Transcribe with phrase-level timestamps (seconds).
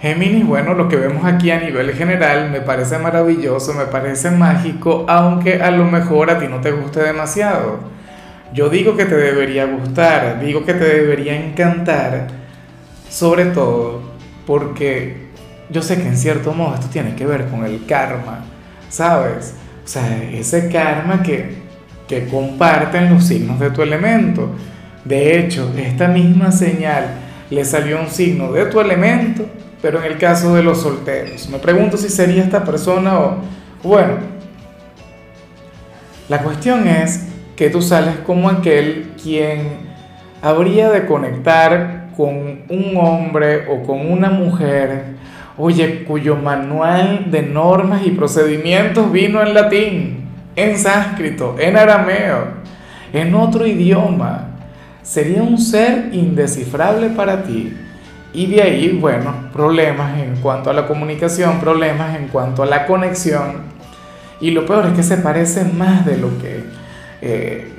[0.00, 5.04] Géminis, bueno, lo que vemos aquí a nivel general me parece maravilloso, me parece mágico,
[5.08, 7.80] aunque a lo mejor a ti no te guste demasiado.
[8.54, 12.28] Yo digo que te debería gustar, digo que te debería encantar,
[13.10, 14.02] sobre todo
[14.46, 15.28] porque
[15.68, 18.44] yo sé que en cierto modo esto tiene que ver con el karma,
[18.88, 19.56] ¿sabes?
[19.84, 21.56] O sea, ese karma que,
[22.06, 24.48] que comparten los signos de tu elemento.
[25.04, 27.06] De hecho, esta misma señal
[27.50, 29.44] le salió un signo de tu elemento
[29.80, 33.36] pero en el caso de los solteros, me pregunto si sería esta persona o...
[33.82, 34.14] Bueno,
[36.28, 39.88] la cuestión es que tú sales como aquel quien
[40.42, 45.14] habría de conectar con un hombre o con una mujer,
[45.56, 52.48] oye, cuyo manual de normas y procedimientos vino en latín, en sánscrito, en arameo,
[53.12, 54.48] en otro idioma.
[55.02, 57.72] Sería un ser indescifrable para ti
[58.32, 62.86] y de ahí, bueno, problemas en cuanto a la comunicación, problemas en cuanto a la
[62.86, 63.62] conexión.
[64.40, 66.64] Y lo peor es que se parece más de lo que,
[67.22, 67.72] eh,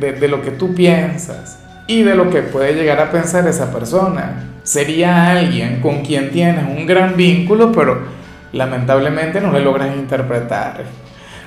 [0.00, 4.48] de, lo que tú piensas y de lo que puede llegar a pensar esa persona.
[4.62, 8.00] Sería alguien con quien tienes un gran vínculo, pero
[8.52, 10.84] lamentablemente no le logras interpretar,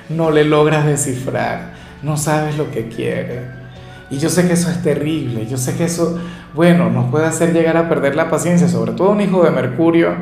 [0.08, 3.64] no le logras descifrar, no sabes lo que quiere.
[4.10, 6.18] Y yo sé que eso es terrible, yo sé que eso,
[6.54, 10.14] bueno, nos puede hacer llegar a perder la paciencia, sobre todo un hijo de Mercurio.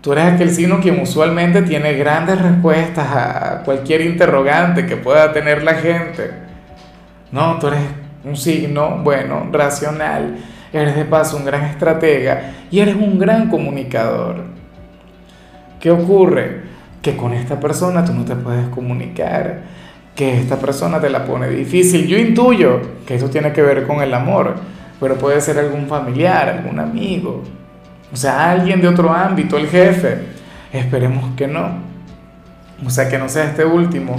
[0.00, 5.64] Tú eres aquel signo quien usualmente tiene grandes respuestas a cualquier interrogante que pueda tener
[5.64, 6.30] la gente.
[7.32, 7.80] No, tú eres
[8.24, 10.36] un signo, bueno, racional,
[10.72, 14.44] eres de paso un gran estratega y eres un gran comunicador.
[15.80, 16.62] ¿Qué ocurre?
[17.02, 19.60] Que con esta persona tú no te puedes comunicar
[20.14, 22.06] que esta persona te la pone difícil.
[22.06, 24.54] Yo intuyo que eso tiene que ver con el amor,
[25.00, 27.42] pero puede ser algún familiar, algún amigo,
[28.12, 30.18] o sea, alguien de otro ámbito, el jefe.
[30.72, 31.68] Esperemos que no.
[32.84, 34.16] O sea, que no sea este último.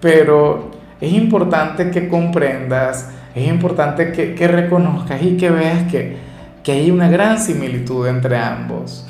[0.00, 0.70] Pero
[1.00, 6.16] es importante que comprendas, es importante que, que reconozcas y que veas que,
[6.62, 9.06] que hay una gran similitud entre ambos.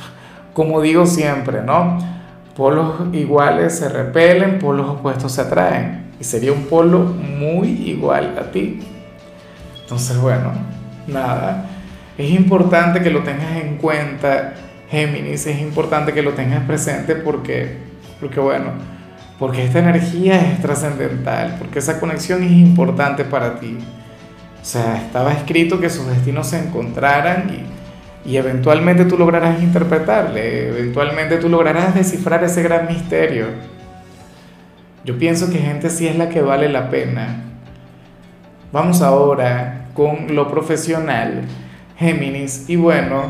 [0.52, 1.98] Como digo siempre, ¿no?
[2.54, 8.52] Polos iguales se repelen, polos opuestos se atraen y sería un polo muy igual a
[8.52, 8.80] ti.
[9.82, 10.52] Entonces, bueno,
[11.06, 11.66] nada,
[12.16, 14.54] es importante que lo tengas en cuenta,
[14.90, 17.76] Géminis, es importante que lo tengas presente porque,
[18.20, 18.72] porque bueno,
[19.38, 23.76] porque esta energía es trascendental, porque esa conexión es importante para ti.
[24.62, 30.68] O sea, estaba escrito que sus destinos se encontraran y, y eventualmente tú lograrás interpretarle,
[30.68, 33.46] eventualmente tú lograrás descifrar ese gran misterio.
[35.04, 37.42] Yo pienso que gente sí es la que vale la pena.
[38.72, 41.42] Vamos ahora con lo profesional,
[41.96, 42.68] Géminis.
[42.68, 43.26] Y bueno,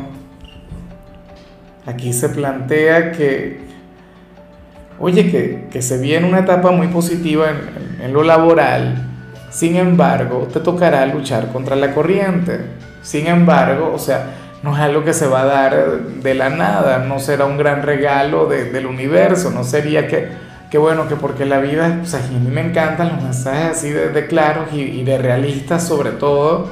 [1.87, 3.61] aquí se plantea que,
[4.99, 9.11] oye, que, se viene una etapa muy positiva en, en lo laboral.
[9.51, 12.61] Sin embargo, te tocará luchar contra la corriente.
[13.03, 14.31] Sin embargo, o sea,
[14.65, 17.83] no es algo que se va a dar de la nada, no será un gran
[17.83, 20.29] regalo del universo, no sería que
[20.75, 24.27] Qué bueno que porque la vida, sea, a mí me encantan los mensajes así de,
[24.27, 26.69] claros y, de realistas sobre todo.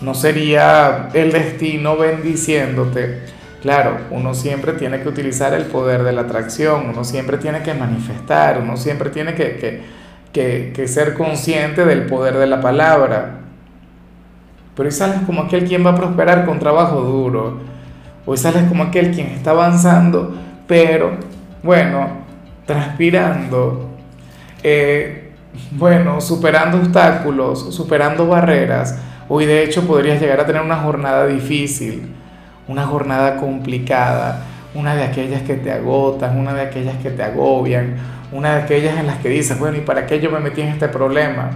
[0.00, 3.24] No sería el destino bendiciéndote.
[3.60, 7.74] Claro, uno siempre tiene que utilizar el poder de la atracción, uno siempre tiene que
[7.74, 9.82] manifestar, uno siempre tiene que,
[10.32, 13.40] que, que ser consciente del poder de la palabra.
[14.74, 17.58] Pero hoy sales como aquel quien va a prosperar con trabajo duro.
[18.24, 20.34] Hoy sales como aquel quien está avanzando,
[20.66, 21.18] pero
[21.62, 22.26] bueno,
[22.68, 23.88] transpirando,
[24.62, 25.32] eh,
[25.70, 32.14] bueno, superando obstáculos, superando barreras, hoy de hecho podrías llegar a tener una jornada difícil,
[32.68, 34.44] una jornada complicada,
[34.74, 37.96] una de aquellas que te agotan, una de aquellas que te agobian,
[38.32, 40.68] una de aquellas en las que dices, bueno, ¿y para qué yo me metí en
[40.68, 41.48] este problema?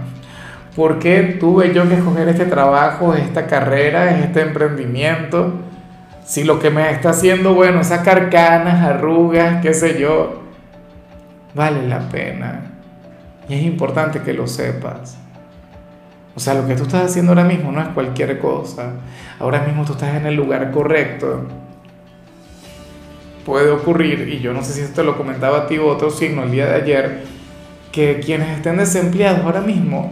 [0.75, 5.53] ¿Por qué tuve yo que escoger este trabajo, esta carrera, este emprendimiento?
[6.25, 10.42] Si lo que me está haciendo, bueno, es sacar canas, arrugas, qué sé yo,
[11.53, 12.61] vale la pena.
[13.47, 15.17] Y es importante que lo sepas.
[16.35, 18.93] O sea, lo que tú estás haciendo ahora mismo no es cualquier cosa.
[19.39, 21.47] Ahora mismo tú estás en el lugar correcto.
[23.45, 26.43] puede ocurrir, y yo no sé si esto lo comentaba a ti o otro signo
[26.43, 27.23] el día de ayer,
[27.91, 30.11] que quienes estén desempleados ahora mismo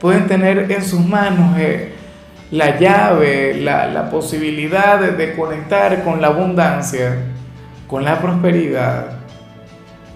[0.00, 1.92] pueden tener en sus manos eh,
[2.50, 7.16] la llave, la, posibilidad de, conectar con la abundancia,
[7.86, 9.17] con la prosperidad.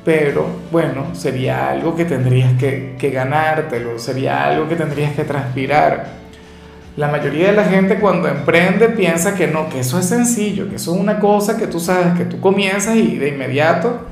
[0.05, 6.23] Pero bueno, sería algo que tendrías que, que ganártelo, sería algo que tendrías que transpirar.
[6.97, 10.77] La mayoría de la gente cuando emprende piensa que no, que eso es sencillo, que
[10.77, 14.07] eso es una cosa que tú sabes, que tú comienzas y de inmediato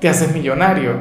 [0.00, 0.92] te haces millonario.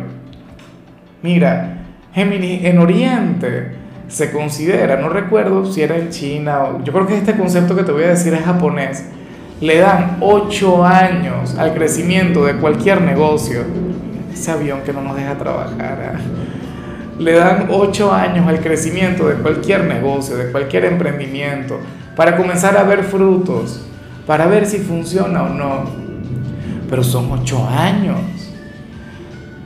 [1.21, 1.79] Mira,
[2.13, 3.71] Géminis, en Oriente
[4.07, 7.91] se considera, no recuerdo si era en China yo creo que este concepto que te
[7.91, 9.03] voy a decir es japonés,
[9.59, 13.61] le dan 8 años al crecimiento de cualquier negocio.
[14.35, 16.13] Ese avión que no nos deja trabajar.
[16.13, 16.19] ¿ah?
[17.17, 21.79] le dan ocho años al crecimiento de cualquier negocio, de cualquier emprendimiento,
[22.15, 23.85] para comenzar a ver frutos,
[24.27, 25.85] para ver si funciona o no.
[26.89, 28.19] Pero son ocho años.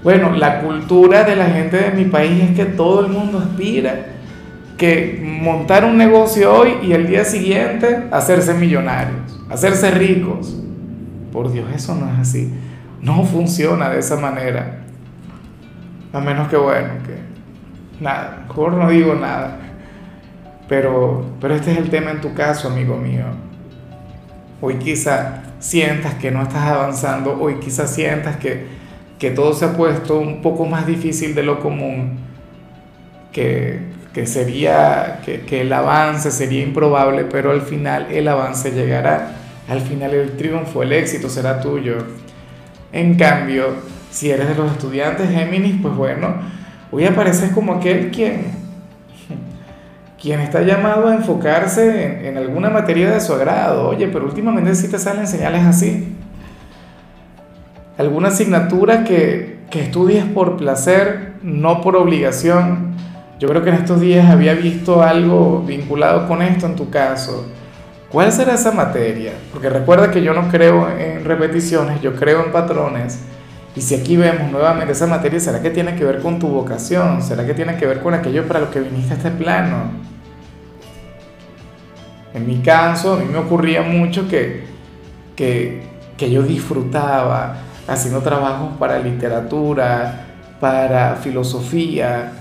[0.03, 4.05] Bueno, la cultura de la gente de mi país es que todo el mundo aspira
[4.77, 10.55] que montar un negocio hoy y el día siguiente hacerse millonarios, hacerse ricos.
[11.33, 12.51] Por Dios, eso no es así.
[13.01, 14.79] No funciona de esa manera.
[16.11, 19.57] A menos que, bueno, que nada, mejor no digo nada.
[20.67, 23.25] Pero, pero este es el tema en tu caso, amigo mío.
[24.61, 28.65] Hoy quizá sientas que no estás avanzando, hoy quizá sientas que,
[29.17, 32.19] que todo se ha puesto un poco más difícil de lo común,
[33.31, 33.79] que,
[34.13, 39.31] que sería, que, que el avance sería improbable, pero al final el avance llegará,
[39.67, 41.97] al final el triunfo, el éxito será tuyo.
[42.91, 43.67] En cambio,
[44.11, 46.35] si eres de los estudiantes Géminis, pues bueno,
[46.91, 48.45] Hoy apareces como aquel quien,
[50.21, 53.89] quien está llamado a enfocarse en, alguna materia de su agrado.
[53.89, 56.15] Oye, pero últimamente sí te salen señales así.
[57.95, 62.95] Alguna asignatura que, que estudies por placer, no por obligación.
[63.39, 67.45] Yo creo que en estos días había visto algo vinculado con esto en tu caso.
[68.11, 69.33] ¿Cuál será esa materia?
[69.53, 73.19] Porque recuerda que yo no creo en repeticiones, yo creo en patrones.
[73.75, 77.21] Y si aquí vemos nuevamente esa materia, ¿será que tiene que ver con tu vocación?
[77.21, 79.91] ¿Será que tiene que ver con aquello para lo que viniste a este plano?
[82.33, 84.63] En mi caso, a mí me ocurría mucho que,
[85.35, 85.83] que,
[86.17, 87.57] que yo disfrutaba
[87.87, 90.25] haciendo trabajos para literatura,
[90.59, 92.31] para filosofía,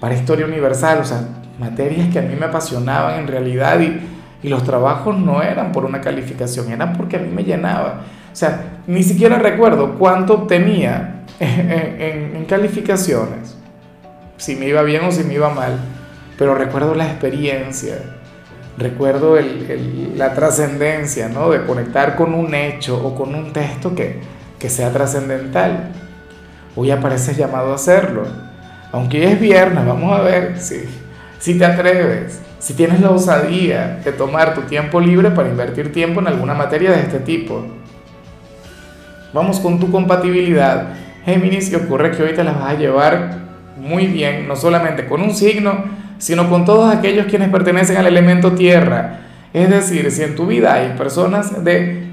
[0.00, 1.20] para historia universal, o sea,
[1.60, 4.13] materias que a mí me apasionaban en realidad y,
[4.44, 8.02] y los trabajos no eran por una calificación, eran porque a mí me llenaba.
[8.30, 13.56] O sea, ni siquiera recuerdo cuánto obtenía en, calificaciones,
[14.36, 15.78] si me iba bien o si me iba mal,
[16.36, 17.96] pero recuerdo la experiencia,
[18.76, 19.38] recuerdo
[20.14, 21.48] la trascendencia, ¿no?
[21.48, 24.20] De conectar con un hecho o con un texto que,
[24.58, 25.90] que sea trascendental.
[26.76, 28.26] Hoy apareces llamado a hacerlo.
[28.92, 30.84] Aunque es viernes, vamos a ver si,
[31.38, 36.20] si te atreves, si tienes la osadía de tomar tu tiempo libre para invertir tiempo
[36.20, 37.62] en alguna materia de este tipo.
[39.34, 40.94] Vamos con tu compatibilidad.
[41.26, 43.36] Géminis, que ocurre que hoy te las vas a llevar
[43.76, 45.84] muy bien, no solamente con un signo,
[46.16, 49.20] sino con todos aquellos quienes pertenecen al elemento tierra.
[49.52, 52.06] Es decir, si en tu vida hay personas de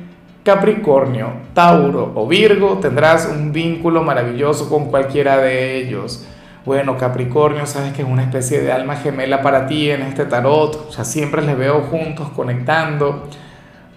[0.43, 6.25] Capricornio, Tauro o Virgo, tendrás un vínculo maravilloso con cualquiera de ellos.
[6.63, 10.89] Bueno, Capricornio, sabes que es una especie de alma gemela para ti en este tarot,
[10.89, 13.27] o sea, siempre les veo juntos conectando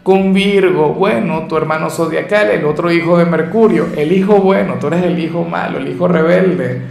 [0.03, 4.87] con Virgo, bueno, tu hermano zodiacal, el otro hijo de Mercurio, el hijo bueno, tú
[4.87, 6.83] eres el hijo malo, el hijo rebelde.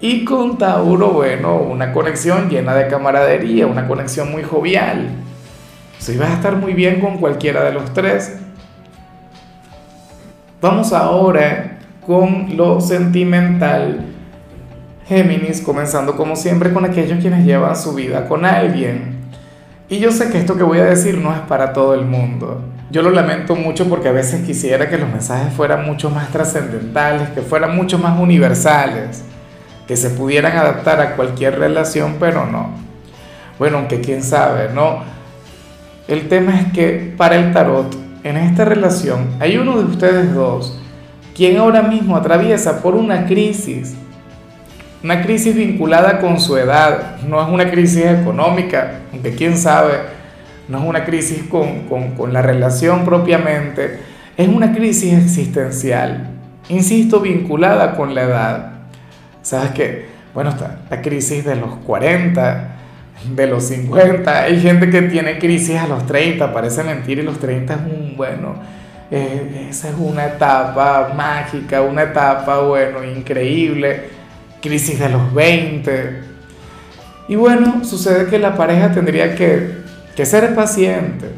[0.00, 5.08] Y con Tauro, bueno, una conexión llena de camaradería, una conexión muy jovial.
[5.98, 8.38] Si vas a estar muy bien con cualquiera de los tres.
[10.60, 14.15] Vamos ahora con lo sentimental.
[15.08, 19.16] Géminis, comenzando como siempre con aquellos quienes llevan su vida con alguien.
[19.88, 22.60] Y yo sé que esto que voy a decir no es para todo el mundo.
[22.90, 27.28] Yo lo lamento mucho porque a veces quisiera que los mensajes fueran mucho más trascendentales,
[27.30, 29.22] que fueran mucho más universales,
[29.86, 32.70] que se pudieran adaptar a cualquier relación, pero no.
[33.60, 35.04] Bueno, aunque quién sabe, ¿no?
[36.08, 37.94] El tema es que para el tarot,
[38.24, 40.80] en esta relación, hay uno de ustedes dos
[41.36, 43.94] quien ahora mismo atraviesa por una crisis
[45.06, 49.92] una crisis vinculada con su edad, no es una crisis económica, aunque quién sabe,
[50.66, 54.00] no es una crisis con, la relación propiamente,
[54.36, 56.30] es una crisis existencial,
[56.68, 58.72] insisto, vinculada con la edad.
[59.42, 60.06] ¿Sabes qué?
[60.34, 62.68] Bueno, está la crisis de los 40,
[63.32, 67.38] de los 50, hay gente que tiene crisis a los 30, parece mentir, y los
[67.38, 68.56] 30 es un, bueno,
[69.12, 74.16] eh, esa es una etapa mágica, una etapa, bueno, increíble,
[74.66, 76.20] crisis de los 20.
[77.28, 79.78] Y bueno, sucede que la pareja tendría que,
[80.14, 81.30] que ser paciente,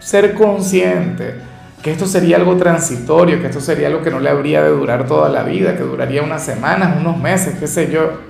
[0.00, 1.34] ser consciente,
[1.82, 5.06] que esto sería algo transitorio, que esto sería algo que no le habría de durar
[5.06, 8.20] toda la vida, que duraría unas semanas, unos meses, qué sé yo.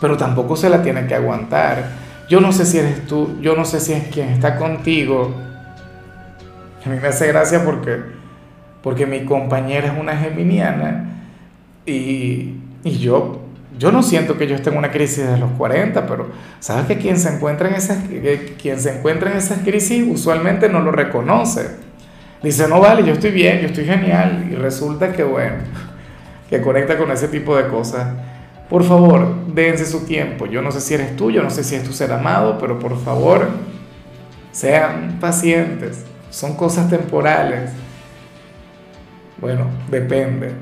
[0.00, 1.84] Pero tampoco se la tiene que aguantar.
[2.28, 5.34] Yo no sé si eres tú, yo no sé si es quien está contigo.
[6.84, 8.00] A mí me hace gracia porque,
[8.82, 11.12] porque mi compañera es una geminiana
[11.86, 13.40] y, y yo,
[13.78, 16.98] yo no siento que yo esté en una crisis de los 40, pero sabes que
[16.98, 17.98] quien se encuentra en esas,
[18.60, 21.92] quien se encuentra en esas crisis usualmente no lo reconoce
[22.42, 24.48] dice, no vale, yo estoy bien, yo estoy genial.
[24.50, 25.56] Y resulta que, bueno,
[26.50, 28.08] que conecta con ese tipo de cosas.
[28.68, 30.46] Por favor, dense su tiempo.
[30.46, 32.78] Yo no sé si eres tú, yo no sé si es tu ser amado, pero
[32.78, 33.48] por favor,
[34.50, 36.04] sean pacientes.
[36.30, 37.70] Son cosas temporales.
[39.38, 40.52] Bueno, depende.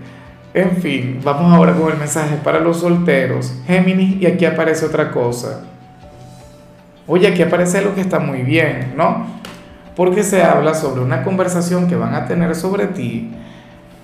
[0.52, 3.54] En fin, vamos ahora con el mensaje para los solteros.
[3.66, 5.62] Géminis, y aquí aparece otra cosa.
[7.06, 9.40] Oye, aquí aparece algo que está muy bien, ¿no?
[10.00, 13.30] porque se habla sobre una conversación que van a tener sobre ti,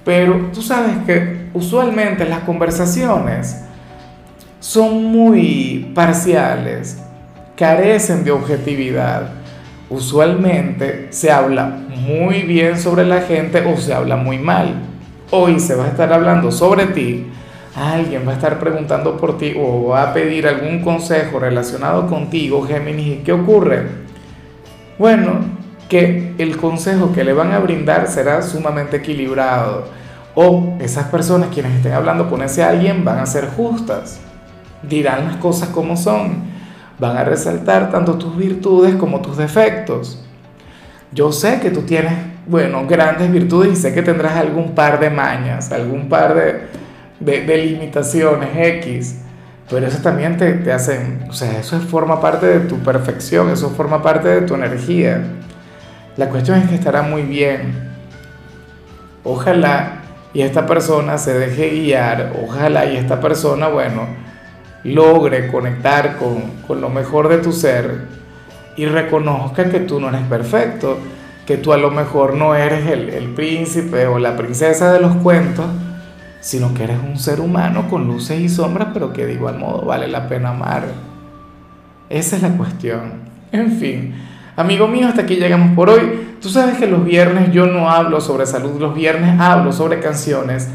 [0.04, 3.62] pero tú sabes que usualmente las conversaciones
[4.60, 6.98] son muy parciales,
[7.56, 9.30] carecen de objetividad.
[9.88, 14.74] Usualmente se habla muy bien sobre la gente o se habla muy mal.
[15.33, 17.26] Hoy se va a estar hablando sobre ti,
[17.75, 22.64] alguien va a estar preguntando por ti o va a pedir algún consejo relacionado contigo,
[22.64, 23.06] Géminis.
[23.06, 23.88] ¿Y qué ocurre?
[24.99, 25.40] Bueno,
[25.88, 29.88] que el consejo que le van a brindar será sumamente equilibrado.
[30.37, 34.21] O esas personas quienes estén hablando con ese alguien van a ser justas,
[34.83, 36.45] dirán las cosas como son,
[37.00, 40.23] van a resaltar tanto tus virtudes como tus defectos.
[41.11, 42.12] Yo sé que tú tienes,
[42.46, 46.66] bueno, grandes virtudes y sé que tendrás algún par de mañas, algún par de,
[47.20, 49.20] de, limitaciones X,
[49.68, 53.70] pero eso también te, te hacen, o sea, eso forma parte de tu perfección, eso
[53.70, 55.22] forma parte de tu energía.
[56.16, 57.74] La cuestión es que estará muy bien.
[59.22, 60.02] Ojalá
[60.36, 64.02] y esta persona se deje guiar, ojalá y esta persona, bueno,
[64.84, 68.02] logre conectar con, lo mejor de tu ser
[68.76, 70.98] y reconozca que tú no eres perfecto,
[71.46, 75.16] que tú a lo mejor no eres el, el príncipe o la princesa de los
[75.16, 75.66] cuentos,
[76.40, 79.84] sino que eres un ser humano con luces y sombras, pero que de igual modo
[79.84, 80.84] vale la pena amar.
[82.08, 83.12] Esa es la cuestión.
[83.52, 84.14] En fin.
[84.56, 86.36] Amigo mío, hasta aquí llegamos por hoy.
[86.40, 90.68] Tú sabes que los viernes yo no hablo sobre salud, los viernes hablo sobre canciones.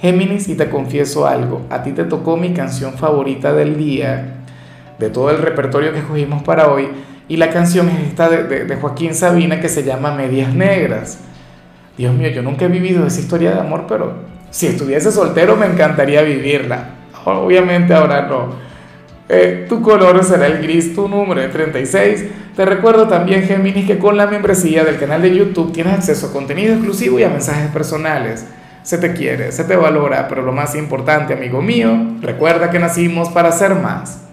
[0.00, 4.44] Géminis, y te confieso algo, a ti te tocó mi canción favorita del día,
[4.98, 6.88] de todo el repertorio que escogimos para hoy,
[7.28, 11.18] y la canción es esta de, Joaquín Sabina que se llama Medias Negras.
[11.96, 14.14] Dios mío, yo nunca he vivido esa historia de amor, pero
[14.50, 16.90] si estuviese soltero me encantaría vivirla.
[17.24, 18.64] Obviamente ahora no.
[19.26, 22.24] Eh, tu color será el gris, tu número es 36.
[22.54, 26.32] Te recuerdo también, Géminis, que con la membresía del canal de YouTube tienes acceso a
[26.32, 28.46] contenido exclusivo y a mensajes personales.
[28.82, 31.90] Se te quiere, se te valora, pero lo más importante, amigo mío,
[32.20, 34.20] recuerda que nacimos para ser más.